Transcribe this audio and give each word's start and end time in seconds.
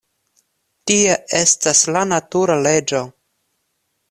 Tia 0.91 1.17
estas 1.41 1.83
la 1.97 2.03
natura 2.13 2.57
leĝo. 2.65 3.05